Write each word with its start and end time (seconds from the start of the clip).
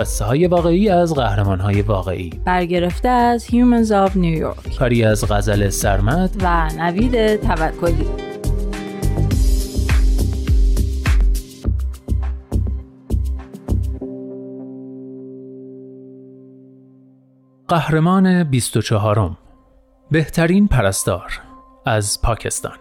قصه 0.00 0.24
های 0.24 0.46
واقعی 0.46 0.88
از 0.88 1.14
قهرمان 1.14 1.60
های 1.60 1.82
واقعی. 1.82 2.30
برگرفته 2.44 3.08
از 3.08 3.46
Humans 3.46 3.88
of 3.88 4.10
New 4.10 4.42
York. 4.42 4.78
کاری 4.78 5.04
از 5.04 5.24
غزل 5.28 5.68
سرمد. 5.68 6.30
و 6.42 6.68
نوید 6.78 7.36
توکلی. 7.36 8.06
قهرمان 17.68 18.44
24 18.44 19.36
بهترین 20.10 20.68
پرستار 20.68 21.40
از 21.86 22.22
پاکستان. 22.22 22.76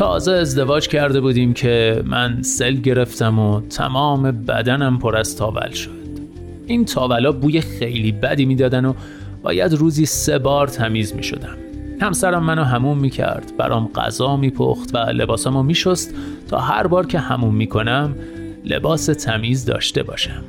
تازه 0.00 0.32
ازدواج 0.32 0.88
کرده 0.88 1.20
بودیم 1.20 1.54
که 1.54 2.02
من 2.06 2.42
سل 2.42 2.74
گرفتم 2.74 3.38
و 3.38 3.60
تمام 3.60 4.22
بدنم 4.22 4.98
پر 4.98 5.16
از 5.16 5.36
تاول 5.36 5.70
شد. 5.70 5.90
این 6.66 6.84
تاولا 6.84 7.32
بوی 7.32 7.60
خیلی 7.60 8.12
بدی 8.12 8.44
می‌دادن 8.46 8.84
و 8.84 8.94
باید 9.42 9.74
روزی 9.74 10.06
سه 10.06 10.38
بار 10.38 10.68
تمیز 10.68 11.14
می 11.14 11.22
شدم 11.22 11.56
همسرم 12.00 12.44
منو 12.44 12.64
هموم 12.64 12.98
می 12.98 13.10
کرد 13.10 13.52
برام 13.58 13.90
غذا 13.94 14.36
می 14.36 14.50
پخت 14.50 14.94
و 14.94 14.98
لباسامو 14.98 15.62
می 15.62 15.74
شست 15.74 16.14
تا 16.48 16.58
هر 16.58 16.86
بار 16.86 17.06
که 17.06 17.18
هموم 17.18 17.54
می 17.54 17.66
کنم 17.66 18.14
لباس 18.64 19.06
تمیز 19.06 19.64
داشته 19.64 20.02
باشم. 20.02 20.42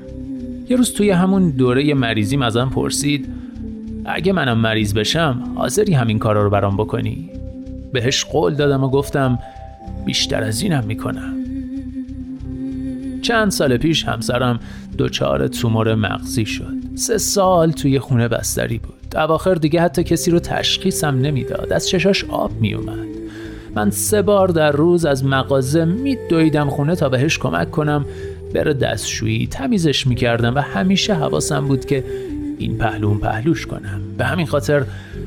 یه 0.69 0.77
روز 0.77 0.94
توی 0.94 1.09
همون 1.09 1.49
دوره 1.49 1.94
مریضیم 1.94 2.41
ازم 2.41 2.69
پرسید 2.69 3.29
اگه 4.05 4.33
منم 4.33 4.57
مریض 4.57 4.94
بشم 4.94 5.44
حاضری 5.55 5.94
همین 5.94 6.19
کارا 6.19 6.44
رو 6.44 6.49
برام 6.49 6.77
بکنی؟ 6.77 7.41
بهش 7.94 8.25
قول 8.25 8.56
دادم 8.56 8.84
و 8.84 8.89
گفتم 8.89 9.39
بیشتر 10.06 10.44
از 10.44 10.61
اینم 10.61 10.84
می‌کنم. 10.84 11.34
چند 13.22 13.52
سال 13.52 13.78
پیش 13.78 14.06
همسرم 14.06 14.59
دچار 14.97 15.47
تومور 15.47 15.95
مغزی 15.95 16.45
شد. 16.45 16.73
سه 16.95 17.17
سال 17.17 17.72
توی 17.72 18.00
خونه 18.00 18.28
بستری 18.28 18.78
بود. 18.78 19.16
اواخر 19.16 19.56
دیگه 19.56 19.81
حتی 19.81 20.03
کسی 20.03 20.31
رو 20.31 20.39
تشخیصم 20.39 21.19
نمی‌داد. 21.19 21.73
از 21.73 21.89
چشاش 21.89 22.25
آب 22.25 22.52
میومد 22.62 23.08
من 23.75 23.89
سه 23.89 24.22
بار 24.22 24.47
در 24.47 24.72
روز 24.72 25.06
از 25.06 25.25
مغازه 25.25 25.86
میدویدم 25.86 26.69
خونه 26.69 26.95
تا 26.95 27.09
بهش 27.09 27.38
کمک 27.38 27.72
کنم 27.72 28.06
بره 28.53 28.73
دستشویی. 28.73 29.47
تمیزش 29.47 30.08
می‌کردم 30.08 30.56
و 30.56 30.59
همیشه 30.59 31.14
حواسم 31.14 31.67
بود 31.67 31.86
که 31.86 32.03
این 32.57 32.77
پهلون 32.77 33.17
پهلوش 33.17 33.66
کنم. 33.66 34.02
به 34.17 34.25
همین 34.25 34.45
خاطر 34.45 34.85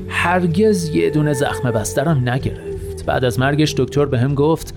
هرگز 0.09 0.89
یه 0.89 1.09
دونه 1.09 1.33
زخم 1.33 1.71
بسترم 1.71 2.29
نگرفت. 2.29 3.05
بعد 3.05 3.25
از 3.25 3.39
مرگش 3.39 3.73
دکتر 3.77 4.05
به 4.05 4.19
هم 4.19 4.35
گفت 4.35 4.73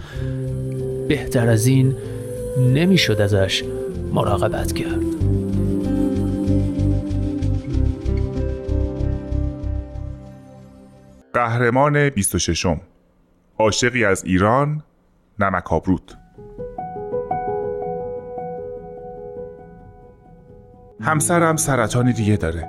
بهتر 1.08 1.48
از 1.48 1.66
این 1.66 1.94
نمی‌شد 2.58 3.20
ازش 3.20 3.64
مراقبت 4.12 4.72
کرد. 4.72 5.18
قهرمان 11.34 12.10
26 12.10 12.66
عاشقی 13.58 14.04
از 14.04 14.24
ایران 14.24 14.82
نمک 15.38 15.72
آبرود. 15.72 16.12
همسرم 21.08 21.56
سرطانی 21.56 22.12
دیگه 22.12 22.36
داره. 22.36 22.68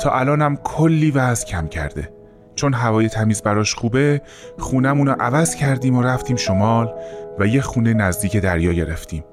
تا 0.00 0.10
الانم 0.10 0.56
کلی 0.56 1.10
وزن 1.10 1.46
کم 1.46 1.66
کرده. 1.68 2.12
چون 2.54 2.74
هوای 2.74 3.08
تمیز 3.08 3.42
براش 3.42 3.74
خوبه 3.74 4.22
خونمون 4.58 5.06
رو 5.06 5.16
عوض 5.20 5.54
کردیم 5.54 5.96
و 5.96 6.02
رفتیم 6.02 6.36
شمال 6.36 6.94
و 7.38 7.46
یه 7.46 7.60
خونه 7.60 7.94
نزدیک 7.94 8.36
دریا 8.36 8.72
گرفتیم. 8.72 9.24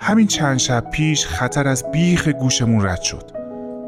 همین 0.00 0.26
چند 0.26 0.58
شب 0.58 0.90
پیش 0.90 1.26
خطر 1.26 1.68
از 1.68 1.90
بیخ 1.92 2.28
گوشمون 2.28 2.86
رد 2.86 3.02
شد. 3.02 3.30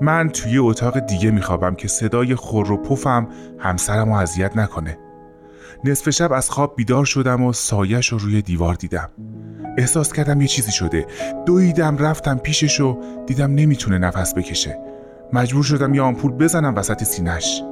من 0.01 0.29
توی 0.29 0.59
اتاق 0.59 0.99
دیگه 0.99 1.31
میخوابم 1.31 1.75
که 1.75 1.89
صدای 1.89 2.35
خور 2.35 2.73
و 2.73 2.77
پفم 2.77 3.29
همسرم 3.59 4.09
رو 4.09 4.15
اذیت 4.15 4.57
نکنه. 4.57 4.99
نصف 5.85 6.11
شب 6.11 6.33
از 6.33 6.51
خواب 6.51 6.77
بیدار 6.77 7.05
شدم 7.05 7.43
و 7.43 7.53
سایش 7.53 8.09
رو 8.09 8.19
روی 8.19 8.43
دیوار 8.43 8.75
دیدم. 8.75 9.09
احساس 9.79 10.13
کردم 10.13 10.41
یه 10.41 10.47
چیزی 10.47 10.73
شده. 10.73 11.07
دویدم 11.47 11.97
رفتم 11.99 12.39
پیشش 12.39 12.81
و 12.81 12.99
دیدم 13.27 13.55
نمی‌تونه 13.55 13.99
نفس 13.99 14.35
بکشه. 14.35 14.79
مجبور 15.33 15.65
شدم 15.65 15.95
یه 15.95 16.03
آمپول 16.03 16.33
بزنم 16.33 16.75
وسط 16.77 17.05
سینش 17.05 17.63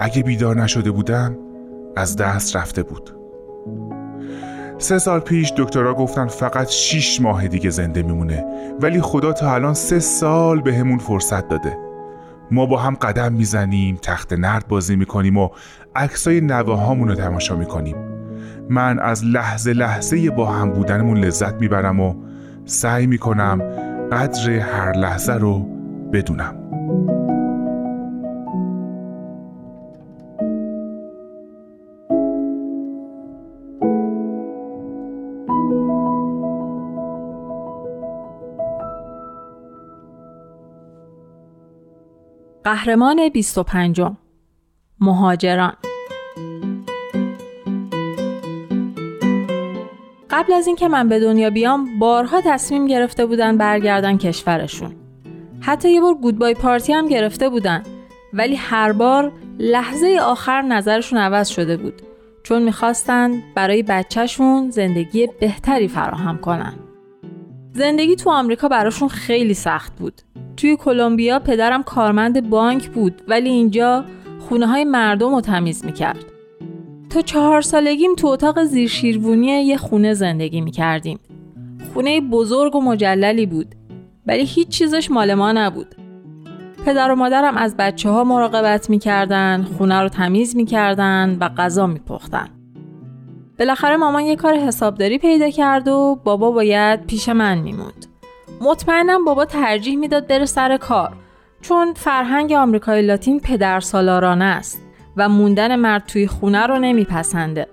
اگه 0.00 0.22
بیدار 0.22 0.62
نشده 0.62 0.90
بودم 0.90 1.38
از 1.96 2.16
دست 2.16 2.56
رفته 2.56 2.82
بود. 2.82 3.16
سه 4.78 4.98
سال 4.98 5.20
پیش 5.20 5.52
دکترها 5.56 5.94
گفتن 5.94 6.26
فقط 6.26 6.68
شیش 6.68 7.20
ماه 7.20 7.48
دیگه 7.48 7.70
زنده 7.70 8.02
میمونه. 8.02 8.44
ولی 8.80 9.00
خدا 9.00 9.32
تا 9.32 9.54
الان 9.54 9.74
سه 9.74 10.00
سال 10.00 10.60
به 10.60 10.74
همون 10.74 10.98
فرصت 10.98 11.48
داده. 11.48 11.78
ما 12.50 12.66
با 12.66 12.78
هم 12.78 12.94
قدم 12.94 13.32
می‌زنیم 13.32 13.98
تخت 14.02 14.32
نرد 14.32 14.68
بازی 14.68 14.96
می‌کنیم 14.96 15.36
و 15.36 15.48
عکسای 15.96 16.40
نوه 16.40 16.96
رو 16.98 17.14
تماشا 17.14 17.56
می‌کنیم. 17.56 18.13
من 18.68 18.98
از 18.98 19.24
لحظه 19.24 19.72
لحظه 19.72 20.30
با 20.30 20.46
هم 20.46 20.70
بودنمون 20.70 21.18
لذت 21.18 21.54
می‌برم 21.54 22.00
و 22.00 22.14
سعی 22.64 23.06
می‌کنم 23.06 23.62
قدر 24.12 24.50
هر 24.50 24.92
لحظه 24.92 25.32
رو 25.32 25.58
بدونم. 26.12 26.54
قهرمان 42.64 43.28
25 43.28 44.02
مهاجران. 45.00 45.72
قبل 50.34 50.52
از 50.52 50.66
اینکه 50.66 50.88
من 50.88 51.08
به 51.08 51.20
دنیا 51.20 51.50
بیام 51.50 51.98
بارها 51.98 52.40
تصمیم 52.40 52.86
گرفته 52.86 53.26
بودن 53.26 53.56
برگردن 53.56 54.16
کشورشون. 54.18 54.94
حتی 55.60 55.90
یه 55.90 56.00
بار 56.00 56.14
گودبای 56.14 56.54
پارتی 56.54 56.92
هم 56.92 57.08
گرفته 57.08 57.48
بودن. 57.48 57.82
ولی 58.32 58.54
هر 58.54 58.92
بار 58.92 59.32
لحظه 59.58 60.18
آخر 60.22 60.62
نظرشون 60.62 61.18
عوض 61.18 61.48
شده 61.48 61.76
بود. 61.76 62.02
چون 62.42 62.62
می‌خواستن 62.62 63.42
برای 63.54 63.82
بچهشون 63.82 64.70
زندگی 64.70 65.28
بهتری 65.40 65.88
فراهم 65.88 66.38
کنن. 66.38 66.74
زندگی 67.72 68.16
تو 68.16 68.30
آمریکا 68.30 68.68
براشون 68.68 69.08
خیلی 69.08 69.54
سخت 69.54 69.96
بود. 69.96 70.22
توی 70.56 70.76
کلمبیا 70.76 71.38
پدرم 71.38 71.82
کارمند 71.82 72.50
بانک 72.50 72.88
بود 72.88 73.22
ولی 73.28 73.50
اینجا 73.50 74.04
خونه 74.48 74.66
های 74.66 74.84
مردم 74.84 75.34
رو 75.34 75.40
تمیز 75.40 75.84
می‌کرد. 75.84 76.33
تا 77.14 77.20
چهار 77.20 77.60
سالگیم 77.60 78.14
تو 78.14 78.26
اتاق 78.26 78.64
زیر 78.64 78.88
شیروونی 78.88 79.46
یه 79.46 79.76
خونه 79.76 80.14
زندگی 80.14 80.60
می‌کردیم. 80.60 81.18
خونه 81.94 82.20
بزرگ 82.20 82.74
و 82.74 82.80
مجللی 82.80 83.46
بود 83.46 83.74
ولی 84.26 84.44
هیچ 84.44 84.68
چیزش 84.68 85.10
مال 85.10 85.34
ما 85.34 85.52
نبود. 85.52 85.94
پدر 86.86 87.10
و 87.10 87.14
مادرم 87.14 87.56
از 87.56 87.76
بچه 87.76 88.10
ها 88.10 88.24
مراقبت 88.24 88.90
می‌کردن 88.90 89.66
خونه 89.78 90.00
رو 90.00 90.08
تمیز 90.08 90.56
می‌کردن 90.56 91.36
و 91.40 91.48
غذا 91.48 91.86
میپختن. 91.86 92.48
بالاخره 93.58 93.96
مامان 93.96 94.22
یه 94.22 94.36
کار 94.36 94.54
حسابداری 94.54 95.18
پیدا 95.18 95.50
کرد 95.50 95.88
و 95.88 96.20
بابا 96.24 96.50
باید 96.50 97.06
پیش 97.06 97.28
من 97.28 97.58
میموند. 97.58 98.06
مطمئنم 98.60 99.24
بابا 99.24 99.44
ترجیح 99.44 99.96
می‌داد 99.96 100.26
بره 100.26 100.46
سر 100.46 100.76
کار 100.76 101.12
چون 101.60 101.92
فرهنگ 101.94 102.52
آمریکای 102.52 103.02
لاتین 103.02 103.40
پدر 103.40 103.80
سالارانه 103.80 104.44
است. 104.44 104.83
و 105.16 105.28
موندن 105.28 105.76
مرد 105.76 106.06
توی 106.06 106.26
خونه 106.26 106.66
رو 106.66 106.78
نمیپسنده. 106.78 107.66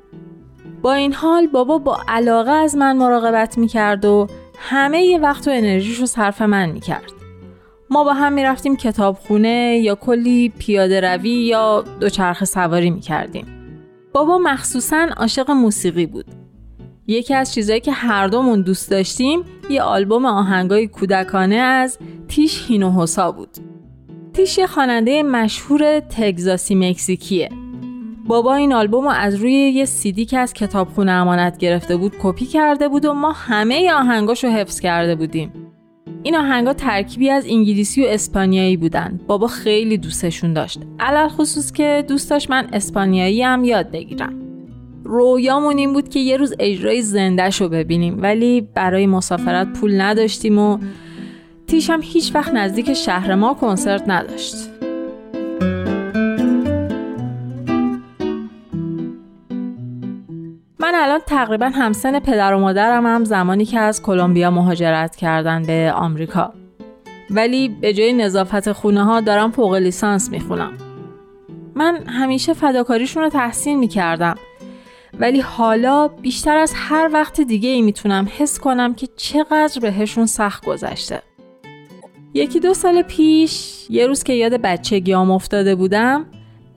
با 0.82 0.94
این 0.94 1.14
حال 1.14 1.48
بابا 1.48 1.78
با 1.78 1.98
علاقه 2.08 2.52
از 2.52 2.76
من 2.76 2.98
مراقبت 2.98 3.58
می‌کرد 3.58 4.06
و 4.06 4.28
همه 4.58 5.04
ی 5.04 5.18
وقت 5.18 5.48
و 5.48 5.52
انرژیش 5.54 6.00
رو 6.00 6.06
صرف 6.06 6.42
من 6.42 6.70
می‌کرد. 6.70 7.12
ما 7.90 8.04
با 8.04 8.14
هم 8.14 8.34
می‌رفتیم 8.34 8.76
کتابخونه 8.76 9.80
یا 9.84 9.96
کلی 9.96 10.54
پیاده 10.60 11.02
روی 11.02 11.46
یا 11.46 11.84
دوچرخه 12.00 12.46
سواری 12.46 12.90
می‌کردیم. 12.90 13.46
بابا 14.14 14.38
مخصوصا 14.38 15.08
عاشق 15.18 15.52
موسیقی 15.52 16.06
بود. 16.06 16.26
یکی 17.08 17.34
از 17.34 17.54
چیزهایی 17.54 17.82
که 17.82 17.92
هر 17.92 18.28
دومون 18.28 18.62
دوست 18.62 18.92
داشتیم 18.92 19.44
یه 19.70 19.82
آلبوم 19.82 20.26
آهنگای 20.26 20.88
کودکانه 20.88 21.56
از 21.56 21.98
تیش 22.28 22.66
هینوهوسا 22.68 23.32
بود. 23.32 23.58
تیش 24.33 24.57
یه 24.57 24.68
خواننده 24.68 25.24
مشهور 25.24 26.00
تگزاسی 26.00 26.75
مکزیکیه. 26.75 27.50
بابا 28.28 28.56
این 28.56 28.74
آلبوم 28.74 29.04
رو 29.04 29.10
از 29.10 29.36
روی 29.36 29.54
یه 29.54 29.86
سیدی 29.86 30.25
که 30.25 30.38
از 30.38 30.54
کتابخونه 30.54 31.12
امانت 31.12 31.57
گرفته 31.57 31.98
بود 31.98 32.13
کپی 32.24 32.45
کرده 32.45 32.89
بود 32.89 33.06
و 33.06 33.13
ما 33.13 33.31
همه 33.31 33.94
آهنگاشو 33.94 34.48
حفظ 34.48 34.80
کرده 34.80 35.16
بودیم. 35.16 35.51
این 36.24 36.36
آهنگا 36.36 36.74
ترکیبی 36.74 37.30
از 37.30 37.45
انگلیسی 37.50 38.06
و 38.06 38.07
اسپانیایی 38.07 38.78
بودن. 38.78 39.19
بابا 39.28 39.48
خیلی 39.48 39.98
دوستشون 39.98 40.54
داشت. 40.54 40.80
علل 41.00 41.27
خصوص 41.27 41.72
که 41.72 42.06
دوست 42.07 42.30
داشت 42.30 42.50
من 42.50 42.68
اسپانیایی 42.74 43.44
هم 43.44 43.63
یاد 43.63 43.92
بگیرم. 43.92 44.42
رویامون 45.04 45.77
این 45.77 45.94
بود 45.94 46.10
که 46.10 46.19
یه 46.19 46.38
روز 46.38 46.54
اجرای 46.60 47.01
زندهش 47.01 47.62
رو 47.62 47.69
ببینیم 47.69 48.22
ولی 48.22 48.62
برای 48.62 49.07
مسافرت 49.07 49.74
پول 49.74 50.01
نداشتیم 50.01 50.60
و 50.60 50.77
تیشم 51.72 52.00
هیچ 52.04 52.36
وقت 52.36 52.54
نزدیک 52.54 52.94
شهر 52.94 53.36
ما 53.36 53.54
کنسرت 53.54 54.04
نداشت. 54.08 54.56
من 60.80 60.92
الان 60.96 61.20
تقریبا 61.28 61.66
همسن 61.66 62.20
پدر 62.20 62.54
و 62.54 62.60
مادرم 62.60 63.06
هم 63.06 63.24
زمانی 63.24 63.66
که 63.66 63.80
از 63.80 64.02
کلمبیا 64.02 64.52
مهاجرت 64.52 65.16
کردن 65.16 65.64
به 65.64 65.92
آمریکا. 65.96 66.54
ولی 67.30 67.70
به 67.70 67.94
جای 67.94 68.14
نظافت 68.14 68.72
خونه 68.72 69.04
ها 69.04 69.22
دارم 69.22 69.52
فوق 69.52 69.74
لیسانس 69.74 70.30
می‌خونم. 70.30 70.74
من 71.76 72.04
همیشه 72.08 72.54
فداکاریشون 72.54 73.24
رو 73.24 73.30
تحسین 73.30 73.80
می‌کردم. 73.80 74.36
ولی 75.20 75.40
حالا 75.40 76.08
بیشتر 76.08 76.58
از 76.58 76.74
هر 76.76 77.10
وقت 77.14 77.42
دیگه 77.42 77.70
ای 77.70 77.82
می‌تونم 77.82 78.28
حس 78.38 78.60
کنم 78.60 78.94
که 78.94 79.08
چقدر 79.18 79.80
بهشون 79.82 80.26
سخت 80.26 80.66
گذشته. 80.66 81.22
یکی 82.33 82.60
دو 82.60 82.74
سال 82.74 83.01
پیش 83.01 83.86
یه 83.89 84.07
روز 84.07 84.24
که 84.24 84.33
یاد 84.33 84.54
بچگیام 84.54 85.31
افتاده 85.31 85.75
بودم 85.75 86.25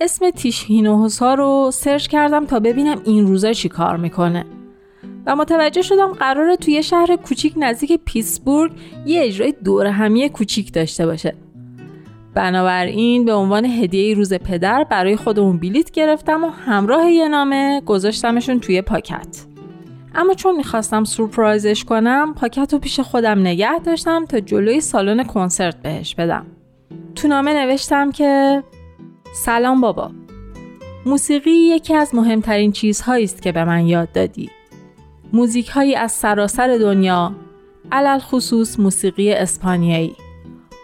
اسم 0.00 0.30
تیش 0.30 0.64
هینوهوسا 0.66 1.34
رو 1.34 1.70
سرچ 1.72 2.06
کردم 2.06 2.46
تا 2.46 2.60
ببینم 2.60 3.00
این 3.04 3.26
روزا 3.26 3.52
چی 3.52 3.68
کار 3.68 3.96
می‌کنه. 3.96 4.44
و 5.26 5.36
متوجه 5.36 5.82
شدم 5.82 6.12
قراره 6.12 6.56
توی 6.56 6.82
شهر 6.82 7.16
کوچیک 7.16 7.54
نزدیک 7.56 8.00
پیتسبورگ 8.04 8.72
یه 9.06 9.22
اجرای 9.24 9.54
دور 9.64 9.86
همی 9.86 10.28
کوچیک 10.28 10.72
داشته 10.72 11.06
باشه. 11.06 11.34
بنابراین 12.34 13.24
به 13.24 13.34
عنوان 13.34 13.64
هدیه 13.64 14.14
روز 14.14 14.34
پدر 14.34 14.84
برای 14.84 15.16
خودمون 15.16 15.58
بلیت 15.58 15.90
گرفتم 15.90 16.44
و 16.44 16.48
همراه 16.48 17.10
یه 17.10 17.28
نامه 17.28 17.82
گذاشتمشون 17.86 18.60
توی 18.60 18.82
پاکت. 18.82 19.53
اما 20.14 20.34
چون 20.34 20.56
می‌خواستم 20.56 21.05
سورپرایزش 21.05 21.84
کنم 21.84 22.34
پاکت 22.34 22.72
رو 22.72 22.78
پیش 22.78 23.00
خودم 23.00 23.40
نگه 23.40 23.78
داشتم 23.78 24.25
تا 24.25 24.40
جلوی 24.40 24.81
سالن 24.81 25.25
کنسرت 25.25 25.82
بهش 25.82 26.14
بدم. 26.14 26.46
تو 27.14 27.28
نامه 27.28 27.55
نوشتم 27.55 28.12
که 28.12 28.62
سلام 29.34 29.81
بابا 29.81 30.11
موسیقی 31.06 31.50
یکی 31.50 31.94
از 31.94 32.14
مهمترین 32.14 32.72
چیزهایی 32.72 33.25
است 33.25 33.43
که 33.43 33.52
به 33.52 33.64
من 33.64 33.87
یاد 33.87 34.12
دادی. 34.12 34.50
موزیک 35.32 35.69
هایی 35.69 35.94
از 35.94 36.12
سراسر 36.12 36.78
دنیا 36.81 37.32
علل 37.93 38.19
خصوص 38.19 38.81
موسیقی 38.81 39.32
اسپانیایی 39.32 40.17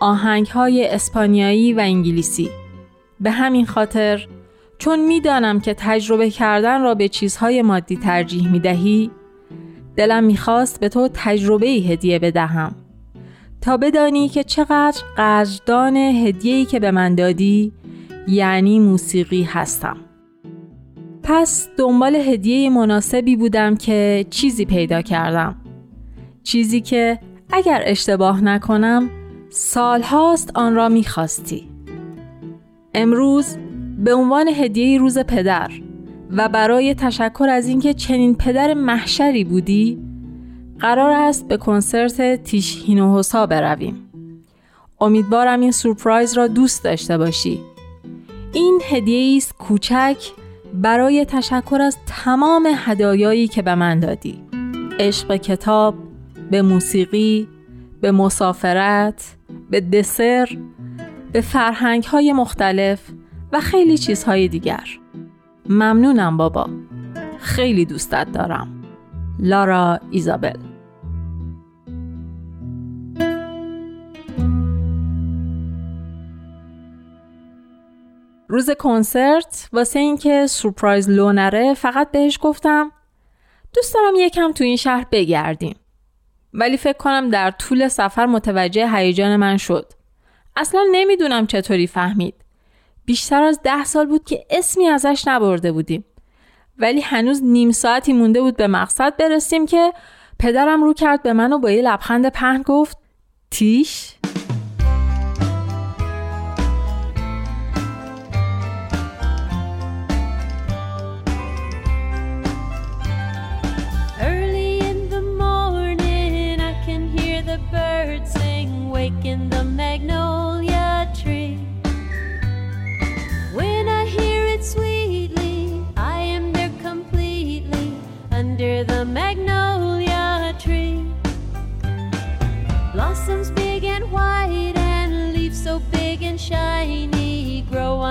آهنگ 0.00 0.46
های 0.46 0.88
اسپانیایی 0.88 1.72
و 1.72 1.80
انگلیسی. 1.80 2.50
به 3.20 3.30
همین 3.30 3.66
خاطر 3.66 4.26
چون 4.78 5.00
می‌دانم 5.06 5.60
که 5.60 5.74
تجربه 5.74 6.30
کردن 6.30 6.82
را 6.82 6.94
به 6.94 7.08
چیزهای 7.08 7.62
مادی 7.62 7.96
ترجیح 7.96 8.52
می 8.52 8.60
دهی 8.60 9.10
دلم 10.00 10.24
می‌خواست 10.24 10.80
به 10.80 10.88
تو 10.88 11.08
تجربه 11.14 11.66
هدیه 11.66 12.18
بدهم. 12.18 12.74
تا 13.60 13.76
بدانی 13.76 14.28
که 14.28 14.44
چقدر 14.44 15.02
قدردان 15.16 15.96
هدیه‌ای 15.96 16.64
که 16.64 16.80
به 16.80 16.90
من 16.90 17.14
دادی 17.14 17.72
یعنی 18.28 18.78
موسیقی 18.78 19.42
هستم. 19.42 19.96
پس 21.22 21.68
دنبال 21.76 22.14
هدیه 22.14 22.70
مناسبی 22.70 23.36
بودم 23.36 23.76
که 23.76 24.26
چیزی 24.30 24.64
پیدا 24.64 25.02
کردم. 25.02 25.56
چیزی 26.42 26.80
که 26.80 27.18
اگر 27.52 27.82
اشتباه 27.86 28.44
نکنم 28.44 29.10
سالهاست 29.50 30.50
آن 30.54 30.74
را 30.74 30.88
می‌خواستی. 30.88 31.68
امروز 32.94 33.56
به 33.98 34.14
عنوان 34.14 34.48
هدیه 34.48 34.98
روز 34.98 35.18
پدر 35.18 35.70
و 36.32 36.48
برای 36.48 36.94
تشکر 36.94 37.46
از 37.50 37.68
اینکه 37.68 37.94
چنین 37.94 38.34
پدر 38.34 38.74
محشری 38.74 39.44
بودی 39.44 39.98
قرار 40.78 41.10
است 41.10 41.48
به 41.48 41.56
کنسرت 41.56 42.44
تیش 42.44 42.82
هینوهوسا 42.86 43.46
برویم. 43.46 44.10
امیدوارم 45.00 45.60
این 45.60 45.70
سورپرایز 45.70 46.34
را 46.34 46.46
دوست 46.46 46.84
داشته 46.84 47.18
باشی. 47.18 47.60
این 48.52 48.80
هدیه 48.90 49.36
است 49.36 49.54
کوچک 49.58 50.16
برای 50.74 51.24
تشکر 51.24 51.80
از 51.80 51.96
تمام 52.06 52.68
هدایایی 52.76 53.48
که 53.48 53.62
به 53.62 53.74
من 53.74 54.00
دادی. 54.00 54.42
عشق 54.98 55.36
کتاب 55.36 55.94
به 56.50 56.62
موسیقی 56.62 57.48
به 58.00 58.12
مسافرت 58.12 59.36
به 59.70 59.80
دسر 59.80 60.48
به 61.32 61.40
فرهنگ 61.40 62.04
های 62.04 62.32
مختلف 62.32 63.00
و 63.52 63.60
خیلی 63.60 63.98
چیزهای 63.98 64.48
دیگر. 64.48 64.99
ممنونم 65.70 66.36
بابا. 66.36 66.68
خیلی 67.38 67.84
دوستت 67.84 68.32
دارم. 68.32 68.84
لارا 69.38 70.00
ایزابل. 70.10 70.56
روز 78.48 78.70
کنسرت 78.70 79.68
واسه 79.72 79.98
اینکه 79.98 80.46
سورپرایز 80.46 81.10
لو 81.10 81.32
نره 81.32 81.74
فقط 81.74 82.10
بهش 82.10 82.38
گفتم 82.42 82.92
دوست 83.74 83.94
دارم 83.94 84.14
یکم 84.16 84.52
تو 84.52 84.64
این 84.64 84.76
شهر 84.76 85.06
بگردیم. 85.12 85.76
ولی 86.54 86.76
فکر 86.76 86.98
کنم 86.98 87.30
در 87.30 87.50
طول 87.50 87.88
سفر 87.88 88.26
متوجه 88.26 88.96
هیجان 88.96 89.36
من 89.36 89.56
شد. 89.56 89.92
اصلا 90.56 90.84
نمی‌دونم 90.92 91.46
چطوری 91.46 91.86
فهمید. 91.86 92.34
بیشتر 93.10 93.42
از 93.42 93.60
ده 93.62 93.84
سال 93.84 94.06
بود 94.06 94.24
که 94.24 94.46
اسمی 94.50 94.86
ازش 94.88 95.24
نبرده 95.26 95.72
بودیم. 95.72 96.04
ولی 96.78 97.00
هنوز 97.00 97.42
نیم 97.42 97.70
ساعتی 97.70 98.12
مونده 98.12 98.40
بود 98.40 98.56
به 98.56 98.66
مقصد 98.66 99.16
برسیم 99.16 99.66
که 99.66 99.92
پدرم 100.38 100.84
رو 100.84 100.94
کرد 100.94 101.22
به 101.22 101.32
من 101.32 101.52
و 101.52 101.58
با 101.58 101.70
یه 101.70 101.82
لبخند 101.82 102.28
پهن 102.28 102.62
گفت 102.62 102.98
تیش؟ 103.50 104.14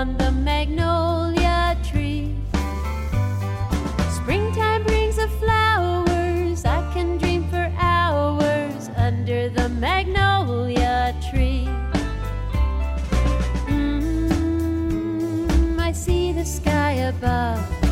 on 0.00 0.16
the 0.16 0.32
magnolia 0.32 1.76
tree. 1.84 2.34
Springtime 4.10 4.82
brings 4.84 5.16
the 5.16 5.28
flowers, 5.40 6.64
I 6.64 6.90
can 6.94 7.18
dream 7.18 7.46
for 7.50 7.70
hours 7.76 8.88
under 8.96 9.50
the 9.50 9.68
magnolia 9.68 11.14
tree. 11.30 11.68
Mm, 13.68 14.68
I 15.78 15.92
see 15.92 16.32
the 16.32 16.46
sky 16.46 16.92
above. 17.12 17.89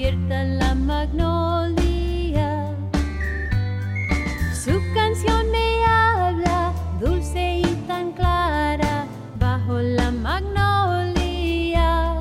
despierta 0.00 0.44
la 0.44 0.74
magnolia. 0.74 2.74
Su 4.54 4.80
canción 4.94 5.50
me 5.50 5.84
habla, 5.84 6.72
dulce 6.98 7.58
y 7.58 7.74
tan 7.86 8.12
clara, 8.12 9.04
bajo 9.38 9.78
la 9.78 10.10
magnolia. 10.10 12.16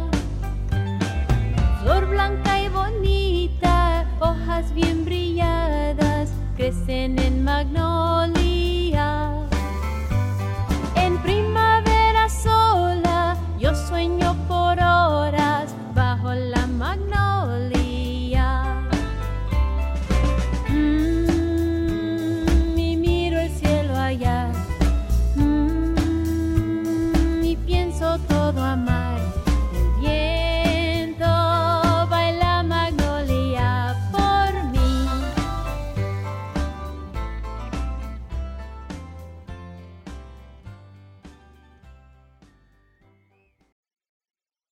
Flor 1.81 2.09
blanca 2.09 2.61
y 2.61 2.67
bonita, 2.67 4.05
hojas 4.19 4.73
bien 4.73 5.05
brilladas, 5.05 6.31
crecen 6.57 7.17
en 7.17 7.45
magnolia. 7.45 8.38